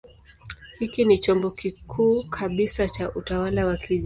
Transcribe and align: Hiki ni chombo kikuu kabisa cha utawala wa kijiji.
Hiki 0.79 1.05
ni 1.05 1.17
chombo 1.17 1.51
kikuu 1.51 2.23
kabisa 2.23 2.89
cha 2.89 3.13
utawala 3.13 3.65
wa 3.65 3.77
kijiji. 3.77 3.99